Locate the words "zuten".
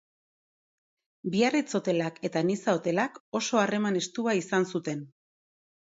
4.73-5.09